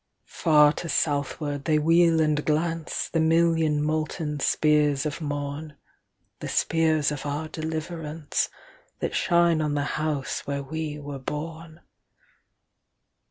[0.25, 7.23] Far to Southward they wheel and glance, The million molten spears of morn—The spears of
[7.23, 11.81] our deliveranceThat shine on the house where we were born.